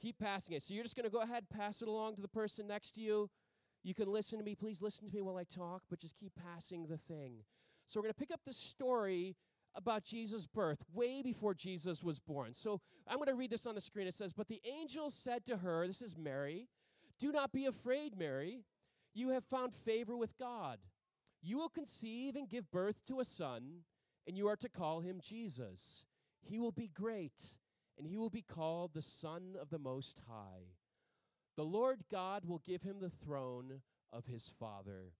[0.00, 0.62] Keep passing it.
[0.62, 3.00] So you're just going to go ahead, pass it along to the person next to
[3.00, 3.28] you.
[3.82, 4.54] You can listen to me.
[4.54, 7.44] Please listen to me while I talk, but just keep passing the thing.
[7.86, 9.36] So we're going to pick up the story
[9.74, 12.52] about Jesus' birth, way before Jesus was born.
[12.52, 14.06] So I'm going to read this on the screen.
[14.06, 16.68] It says, But the angel said to her, This is Mary,
[17.18, 18.64] do not be afraid, Mary.
[19.14, 20.78] You have found favor with God.
[21.42, 23.82] You will conceive and give birth to a son,
[24.26, 26.04] and you are to call him Jesus.
[26.40, 27.54] He will be great,
[27.98, 30.72] and he will be called the Son of the Most High.
[31.56, 33.80] The Lord God will give him the throne
[34.12, 35.12] of his father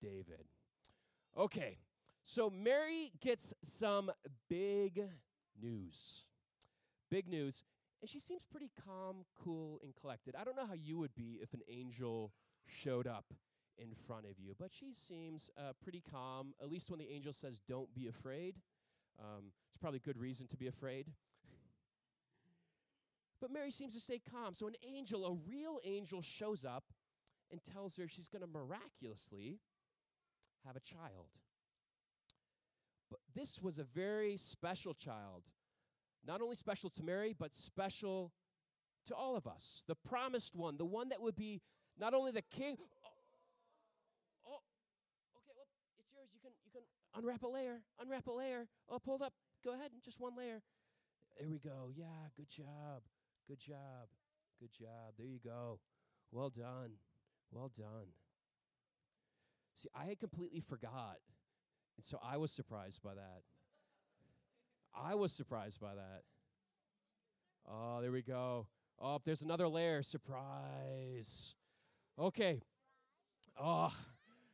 [0.00, 0.48] David.
[1.36, 1.78] Okay,
[2.22, 4.10] so Mary gets some
[4.48, 5.02] big
[5.60, 6.24] news.
[7.10, 7.64] Big news.
[8.00, 10.34] And she seems pretty calm, cool, and collected.
[10.38, 12.32] I don't know how you would be if an angel
[12.66, 13.32] showed up
[13.78, 17.32] in front of you, but she seems uh, pretty calm, at least when the angel
[17.32, 18.56] says, Don't be afraid.
[19.18, 21.06] Um, it's probably good reason to be afraid.
[23.44, 24.54] But Mary seems to stay calm.
[24.54, 26.84] So an angel, a real angel, shows up
[27.52, 29.60] and tells her she's going to miraculously
[30.64, 31.28] have a child.
[33.10, 35.42] But this was a very special child.
[36.26, 38.32] Not only special to Mary, but special
[39.08, 39.84] to all of us.
[39.88, 41.60] The promised one, the one that would be
[42.00, 42.78] not only the king.
[43.04, 44.60] Oh, oh
[45.36, 45.66] okay, well,
[45.98, 46.30] it's yours.
[46.32, 46.80] You can you can
[47.14, 48.68] unwrap a layer, unwrap a layer.
[48.88, 49.34] Oh, pulled up.
[49.62, 50.62] Go ahead, just one layer.
[51.38, 51.90] There we go.
[51.94, 53.02] Yeah, good job.
[53.48, 54.08] Good job.
[54.60, 55.14] Good job.
[55.18, 55.78] There you go.
[56.32, 56.92] Well done.
[57.52, 58.08] Well done.
[59.74, 61.18] See, I had completely forgot.
[61.96, 63.42] And so I was surprised by that.
[64.96, 66.22] I was surprised by that.
[67.68, 68.66] Oh, there we go.
[69.00, 70.02] Oh, there's another layer.
[70.02, 71.54] Surprise.
[72.18, 72.60] Okay.
[73.60, 73.92] Oh,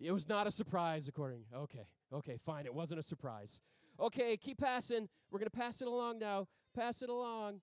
[0.00, 1.44] it was not a surprise, according.
[1.54, 1.86] Okay.
[2.12, 2.66] Okay, fine.
[2.66, 3.60] It wasn't a surprise.
[4.00, 5.08] Okay, keep passing.
[5.30, 6.48] We're going to pass it along now.
[6.74, 7.60] Pass it along.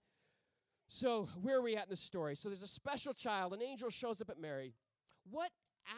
[0.92, 2.36] So, where are we at in the story?
[2.36, 3.54] So, there's a special child.
[3.54, 4.74] An angel shows up at Mary.
[5.30, 5.52] What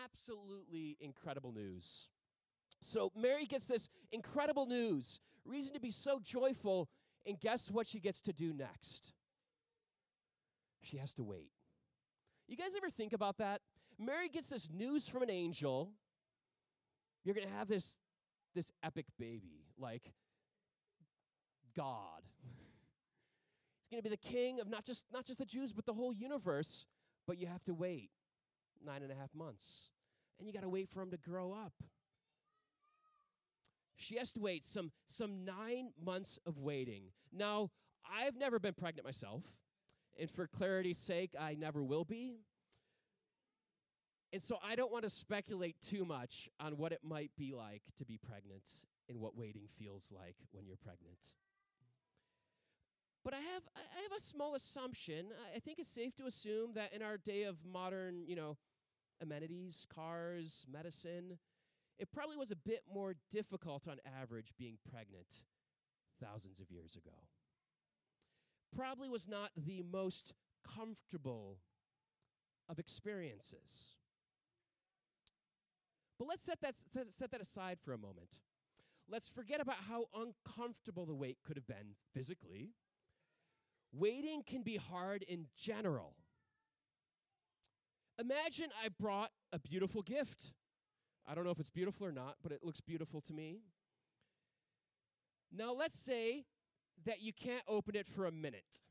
[0.03, 2.09] absolutely incredible news.
[2.81, 6.89] So, Mary gets this incredible news, reason to be so joyful,
[7.25, 9.13] and guess what she gets to do next?
[10.81, 11.51] She has to wait.
[12.49, 13.61] You guys ever think about that?
[13.97, 15.91] Mary gets this news from an angel.
[17.23, 17.97] You're going to have this
[18.53, 20.11] this epic baby, like
[21.77, 22.23] God.
[23.91, 26.13] Going to be the king of not just not just the Jews, but the whole
[26.13, 26.85] universe.
[27.27, 28.09] But you have to wait
[28.83, 29.89] nine and a half months,
[30.39, 31.73] and you got to wait for him to grow up.
[33.97, 37.03] She has to wait some some nine months of waiting.
[37.33, 37.69] Now,
[38.09, 39.43] I've never been pregnant myself,
[40.17, 42.37] and for clarity's sake, I never will be.
[44.33, 47.81] And so I don't want to speculate too much on what it might be like
[47.97, 48.63] to be pregnant
[49.09, 51.19] and what waiting feels like when you're pregnant.
[53.23, 55.27] But I have I have a small assumption.
[55.55, 58.57] I think it's safe to assume that in our day of modern, you know,
[59.21, 61.37] amenities, cars, medicine,
[61.99, 65.27] it probably was a bit more difficult on average being pregnant
[66.19, 67.15] thousands of years ago.
[68.75, 70.33] Probably was not the most
[70.75, 71.57] comfortable
[72.69, 73.95] of experiences.
[76.17, 76.75] But let's set that,
[77.09, 78.29] set that aside for a moment.
[79.09, 82.69] Let's forget about how uncomfortable the wait could have been physically.
[83.93, 86.15] Waiting can be hard in general.
[88.19, 90.53] Imagine I brought a beautiful gift.
[91.27, 93.61] I don't know if it's beautiful or not, but it looks beautiful to me.
[95.51, 96.45] Now, let's say
[97.05, 98.81] that you can't open it for a minute.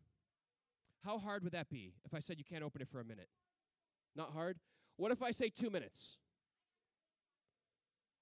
[1.05, 3.29] How hard would that be if I said you can't open it for a minute?
[4.15, 4.59] Not hard?
[4.97, 6.19] What if I say two minutes?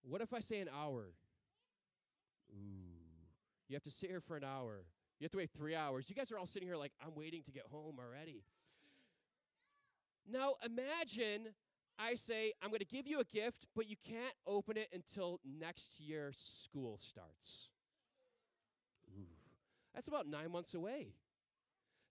[0.02, 1.12] What if I say an hour?
[2.52, 2.98] Ooh.
[3.68, 4.84] You have to sit here for an hour.
[5.18, 6.08] You have to wait three hours.
[6.08, 8.44] You guys are all sitting here like, I'm waiting to get home already.
[10.30, 11.54] Now imagine
[11.98, 15.40] I say, I'm going to give you a gift, but you can't open it until
[15.44, 17.70] next year school starts.
[19.18, 19.26] Ooh.
[19.94, 21.14] That's about nine months away.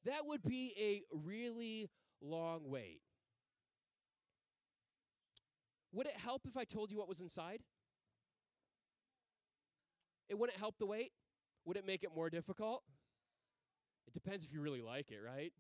[0.04, 1.90] That would be a really
[2.22, 3.02] long wait.
[5.94, 7.62] Would it help if I told you what was inside?
[10.28, 11.14] It wouldn't help the wait.
[11.68, 12.82] Would it make it more difficult?
[14.08, 15.52] It depends if you really like it, right?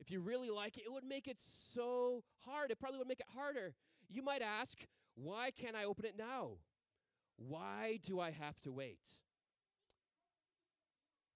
[0.00, 2.72] If you really like it, it would make it so hard.
[2.72, 3.72] It probably would make it harder.
[4.10, 4.76] You might ask,
[5.14, 6.56] why can't I open it now?
[7.36, 8.98] Why do I have to wait?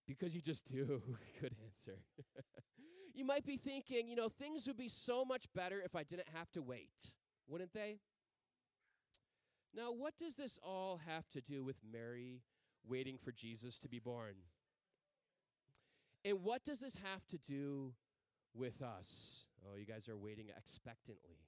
[0.04, 1.00] Because you just do.
[1.40, 2.00] Good answer.
[3.14, 6.28] you might be thinking, you know, things would be so much better if I didn't
[6.34, 7.12] have to wait,
[7.46, 8.00] wouldn't they?
[9.72, 12.42] Now, what does this all have to do with Mary
[12.88, 14.34] waiting for Jesus to be born.
[16.24, 17.92] And what does this have to do
[18.54, 19.46] with us.
[19.64, 21.38] Oh, you guys are waiting expectantly.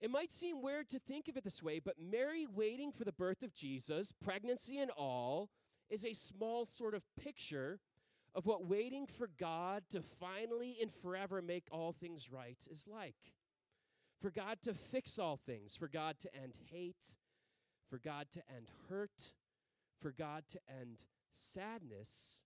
[0.00, 3.12] It might seem weird to think of it this way, but Mary waiting for the
[3.12, 5.50] birth of Jesus, pregnancy and all,
[5.90, 7.80] is a small sort of picture
[8.34, 13.16] of what waiting for God to finally and forever make all things right is like.
[14.20, 17.16] For God to fix all things, for God to end hate,
[17.90, 19.32] for God to end hurt,
[20.00, 20.98] for God to end
[21.30, 22.42] sadness,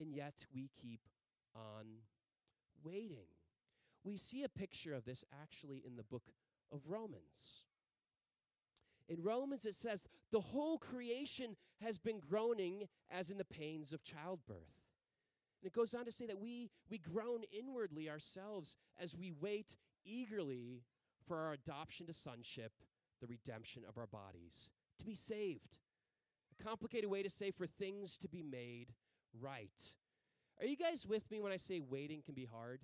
[0.00, 1.00] and yet we keep
[1.54, 1.86] on
[2.84, 3.26] waiting.
[4.04, 6.24] We see a picture of this actually in the book
[6.72, 7.64] of Romans.
[9.08, 14.02] In Romans, it says, the whole creation has been groaning as in the pains of
[14.02, 14.56] childbirth.
[15.62, 19.76] And it goes on to say that we, we groan inwardly ourselves as we wait
[20.04, 20.82] eagerly
[21.26, 22.72] for our adoption to sonship,
[23.20, 25.78] the redemption of our bodies, to be saved.
[26.62, 28.88] Complicated way to say for things to be made
[29.40, 29.92] right.
[30.60, 32.80] Are you guys with me when I say waiting can be hard?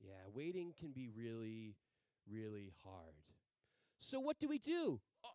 [0.00, 1.74] Yeah, waiting can be really,
[2.30, 3.14] really hard.
[3.98, 5.00] So, what do we do?
[5.24, 5.28] Oh,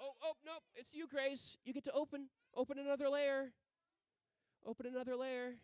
[0.00, 1.56] oh, oh nope, it's you, Grace.
[1.64, 3.52] You get to open, open another layer.
[4.66, 5.54] Open another layer.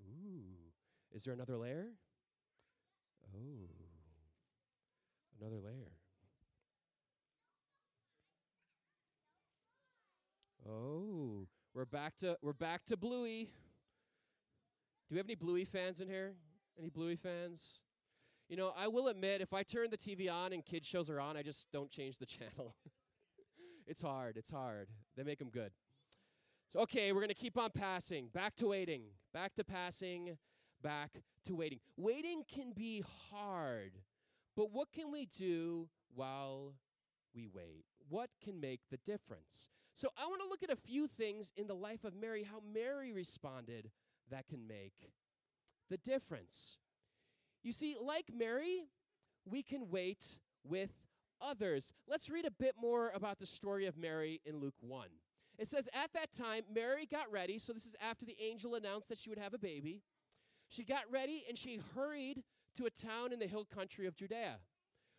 [0.00, 0.72] Ooh,
[1.12, 1.88] is there another layer?
[3.34, 3.68] Oh,
[5.40, 5.92] another layer.
[10.68, 13.50] Oh, we're back to we're back to Bluey.
[15.08, 16.34] Do we have any Bluey fans in here?
[16.78, 17.80] Any Bluey fans?
[18.48, 21.20] You know, I will admit, if I turn the TV on and kid shows are
[21.20, 22.76] on, I just don't change the channel.
[23.86, 24.36] it's hard.
[24.36, 24.88] It's hard.
[25.16, 25.72] They make them good.
[26.72, 28.28] So, okay, we're to keep on passing.
[28.32, 29.02] Back to waiting.
[29.32, 30.36] Back to passing.
[30.84, 31.80] Back to waiting.
[31.96, 33.92] Waiting can be hard,
[34.54, 36.74] but what can we do while
[37.34, 37.86] we wait?
[38.10, 39.68] What can make the difference?
[39.94, 42.60] So, I want to look at a few things in the life of Mary, how
[42.74, 43.90] Mary responded
[44.30, 45.10] that can make
[45.88, 46.76] the difference.
[47.62, 48.88] You see, like Mary,
[49.48, 50.22] we can wait
[50.64, 50.90] with
[51.40, 51.92] others.
[52.06, 55.08] Let's read a bit more about the story of Mary in Luke 1.
[55.58, 57.58] It says, At that time, Mary got ready.
[57.58, 60.02] So, this is after the angel announced that she would have a baby.
[60.68, 62.42] She got ready and she hurried
[62.76, 64.58] to a town in the hill country of Judea,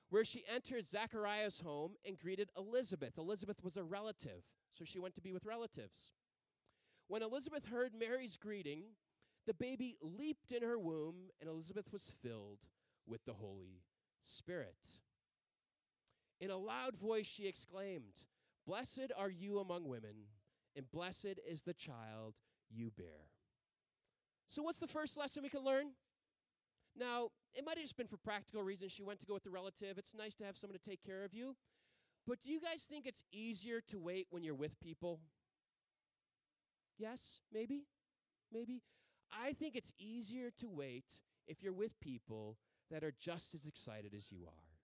[0.10, 3.18] where she entered Zachariah's home and greeted Elizabeth.
[3.18, 4.44] Elizabeth was a relative,
[4.74, 6.12] so she went to be with relatives.
[7.08, 8.84] When Elizabeth heard Mary's greeting,
[9.46, 12.60] the baby leaped in her womb, and Elizabeth was filled
[13.06, 13.84] with the Holy
[14.24, 14.76] Spirit.
[16.42, 18.24] In a loud voice, she exclaimed,
[18.66, 20.26] Blessed are you among women,
[20.76, 22.34] and blessed is the child
[22.70, 23.30] you bear.
[24.48, 25.88] So, what's the first lesson we can learn?
[26.98, 29.50] Now, it might have just been for practical reasons she went to go with the
[29.50, 29.98] relative.
[29.98, 31.56] It's nice to have someone to take care of you.
[32.28, 35.20] But do you guys think it's easier to wait when you're with people?
[36.98, 37.84] Yes, maybe?
[38.52, 38.82] Maybe?
[39.32, 41.06] I think it's easier to wait
[41.48, 42.58] if you're with people
[42.92, 44.78] that are just as excited as you are,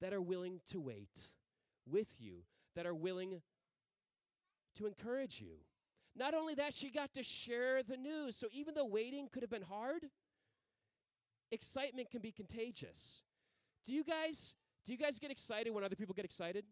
[0.00, 1.30] that are willing to wait
[1.86, 2.42] with you,
[2.76, 3.40] that are willing
[4.76, 5.58] to encourage you.
[6.16, 8.36] Not only that, she got to share the news.
[8.36, 10.06] So even though waiting could have been hard,
[11.50, 13.22] excitement can be contagious.
[13.84, 14.54] Do you guys
[14.86, 16.64] do you guys get excited when other people get excited?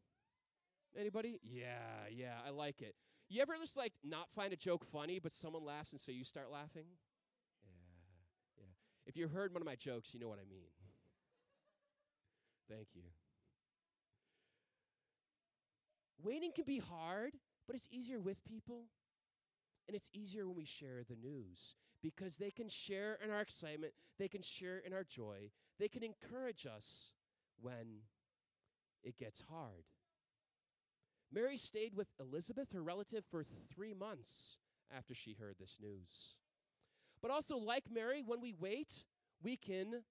[0.98, 1.40] Anybody?
[1.42, 1.66] Yeah,
[2.10, 2.94] yeah, I like it.
[3.28, 6.24] You ever just like not find a joke funny, but someone laughs and so you
[6.24, 6.84] start laughing?
[7.64, 8.72] Yeah, yeah.
[9.06, 10.68] If you heard one of my jokes, you know what I mean.
[12.68, 13.02] Thank you.
[16.22, 17.32] Waiting can be hard,
[17.66, 18.84] but it's easier with people.
[19.88, 23.92] And it's easier when we share the news because they can share in our excitement,
[24.18, 27.10] they can share in our joy, they can encourage us
[27.60, 28.02] when
[29.02, 29.84] it gets hard.
[31.32, 34.58] Mary stayed with Elizabeth, her relative, for three months
[34.94, 36.36] after she heard this news.
[37.22, 39.04] But also, like Mary, when we wait,
[39.42, 40.02] we can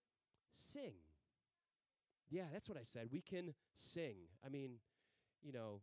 [0.56, 0.94] sing.
[2.30, 3.10] Yeah, that's what I said.
[3.12, 4.16] We can sing.
[4.46, 4.76] I mean,
[5.44, 5.82] you know,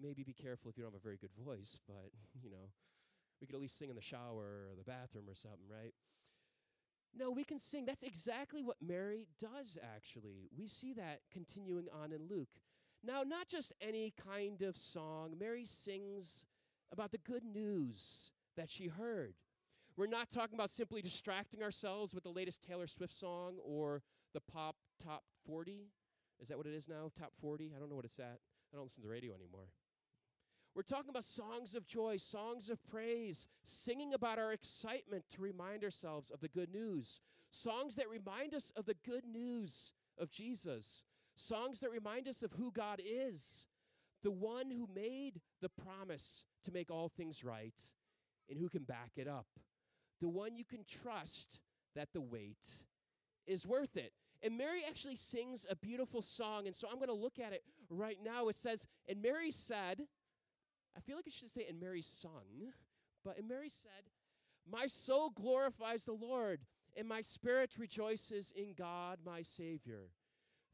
[0.00, 2.10] maybe be careful if you don't have a very good voice, but,
[2.42, 2.70] you know,
[3.40, 5.94] we could at least sing in the shower or the bathroom or something, right?
[7.16, 7.86] No, we can sing.
[7.86, 10.48] That's exactly what Mary does, actually.
[10.56, 12.48] We see that continuing on in Luke.
[13.04, 16.44] Now, not just any kind of song, Mary sings
[16.92, 19.34] about the good news that she heard.
[19.96, 24.02] We're not talking about simply distracting ourselves with the latest Taylor Swift song or
[24.34, 25.88] the pop top 40.
[26.40, 27.10] Is that what it is now?
[27.18, 27.72] Top 40?
[27.74, 28.38] I don't know what it's at.
[28.72, 29.68] I don't listen to the radio anymore.
[30.78, 35.82] We're talking about songs of joy, songs of praise, singing about our excitement to remind
[35.82, 37.18] ourselves of the good news,
[37.50, 41.02] songs that remind us of the good news of Jesus,
[41.34, 43.66] songs that remind us of who God is,
[44.22, 47.74] the one who made the promise to make all things right
[48.48, 49.48] and who can back it up,
[50.20, 51.58] the one you can trust
[51.96, 52.78] that the wait
[53.48, 54.12] is worth it.
[54.44, 56.68] And Mary actually sings a beautiful song.
[56.68, 58.46] And so I'm going to look at it right now.
[58.46, 60.02] It says, And Mary said,
[60.96, 62.72] I feel like I should say, And Mary sung,
[63.24, 64.10] but and Mary said,
[64.70, 66.60] My soul glorifies the Lord,
[66.96, 70.10] and my spirit rejoices in God my Savior.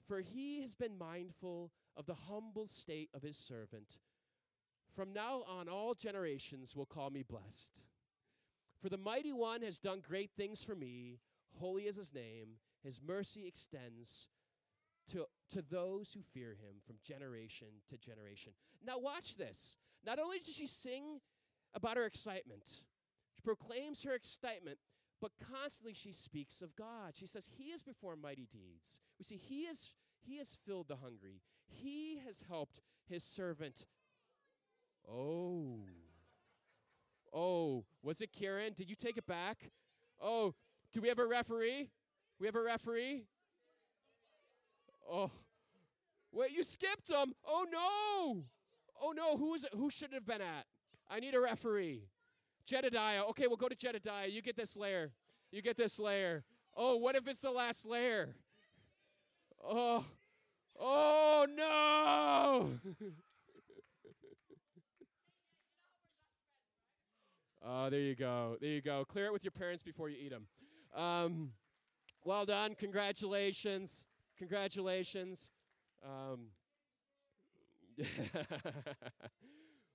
[0.07, 3.99] For he has been mindful of the humble state of his servant.
[4.95, 7.83] From now on, all generations will call me blessed.
[8.81, 11.19] For the mighty one has done great things for me,
[11.59, 12.49] holy is his name.
[12.83, 14.29] His mercy extends
[15.11, 18.53] to, to those who fear him from generation to generation.
[18.87, 19.77] Now, watch this.
[20.05, 21.21] Not only does she sing
[21.75, 24.79] about her excitement, she proclaims her excitement,
[25.21, 27.13] but constantly she speaks of God.
[27.15, 29.01] She says, He has performed mighty deeds.
[29.19, 29.89] We see He has,
[30.21, 33.87] he has filled the hungry, He has helped His servant.
[35.11, 35.81] Oh.
[37.33, 38.75] Oh, was it Karen?
[38.77, 39.71] Did you take it back?
[40.23, 40.55] Oh,
[40.93, 41.91] do we have a referee?
[42.39, 43.25] We have a referee?
[45.11, 45.31] Oh.
[46.31, 47.33] Wait, you skipped him.
[47.47, 48.45] Oh no.
[49.01, 49.71] Oh no, who is it?
[49.75, 50.67] Who should have been at?
[51.11, 52.09] I need a referee.
[52.67, 53.25] Jedediah.
[53.31, 54.29] Okay, we'll go to Jedediah.
[54.29, 55.13] You get this layer.
[55.51, 56.45] You get this layer.
[56.77, 58.35] Oh, what if it's the last layer?
[59.63, 60.05] Oh.
[60.79, 62.79] Oh no.
[67.67, 68.59] Oh, there you go.
[68.61, 69.07] There you go.
[69.07, 70.47] Clear it with your parents before you eat them.
[70.95, 71.53] Um,
[72.23, 72.75] well done.
[72.79, 74.05] Congratulations.
[74.37, 75.51] Congratulations.
[76.05, 76.49] Um,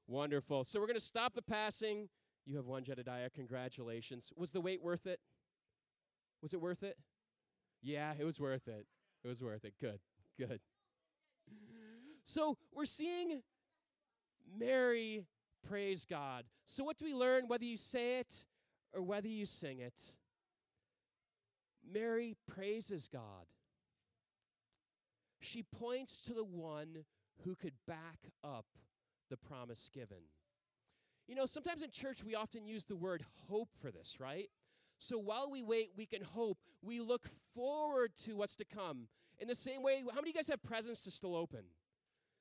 [0.08, 0.64] wonderful.
[0.64, 2.10] So we're going to stop the passing.
[2.46, 3.30] You have one, Jedediah.
[3.30, 4.32] Congratulations.
[4.36, 5.20] Was the wait worth it?
[6.42, 6.98] Was it worth it?
[7.82, 8.86] Yeah, it was worth it.
[9.24, 9.74] It was worth it.
[9.80, 10.00] Good.
[10.38, 10.60] Good.
[12.24, 13.42] So we're seeing
[14.58, 15.26] Mary
[15.68, 16.46] praise God.
[16.66, 18.46] So, what do we learn whether you say it
[18.94, 19.96] or whether you sing it?
[21.92, 23.48] Mary praises God.
[25.42, 27.06] She points to the one
[27.44, 28.66] who could back up
[29.30, 30.24] the promise given.
[31.28, 34.50] You know, sometimes in church we often use the word hope for this, right?
[34.98, 36.58] So while we wait, we can hope.
[36.82, 39.08] We look forward to what's to come.
[39.40, 41.62] In the same way, how many of you guys have presents to still open?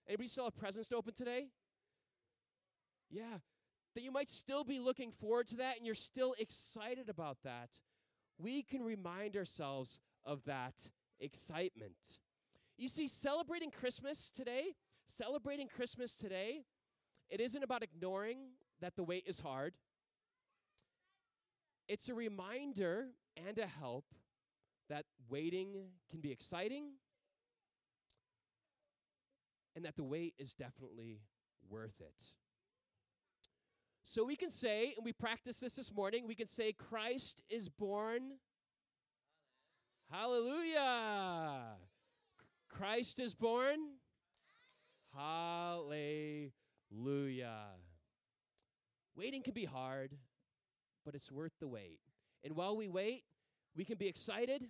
[0.09, 1.49] Anybody still have presents to open today?
[3.11, 3.39] Yeah,
[3.95, 7.69] that you might still be looking forward to that and you're still excited about that.
[8.39, 10.75] We can remind ourselves of that
[11.21, 11.97] excitement.
[12.77, 14.75] You see, celebrating Christmas today,
[15.09, 16.65] celebrating Christmas today,
[17.31, 18.39] it isn't about ignoring
[18.81, 19.75] that the wait is hard.
[21.89, 24.05] It's a reminder and a help
[24.89, 25.69] that waiting
[26.11, 26.85] can be exciting
[29.75, 31.21] and that the wait is definitely
[31.71, 32.15] worth it.
[34.05, 37.69] So we can say, and we practiced this this morning, we can say, Christ is
[37.69, 38.23] born.
[40.11, 41.77] Hallelujah.
[42.71, 43.79] Christ is born.
[45.19, 46.53] Hallelujah.
[49.17, 50.17] Waiting can be hard,
[51.05, 51.99] but it's worth the wait.
[52.45, 53.25] And while we wait,
[53.75, 54.69] we can be excited.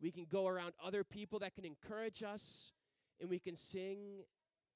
[0.00, 2.72] We can go around other people that can encourage us,
[3.18, 4.24] and we can sing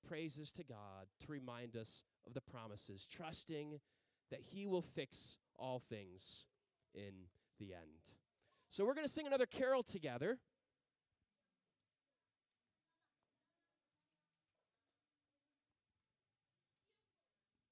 [0.09, 3.81] praises to God to remind us of the promises, trusting
[4.31, 6.47] that He will fix all things
[6.95, 7.13] in
[7.59, 8.15] the end.
[8.71, 10.39] So we're going to sing another carol together.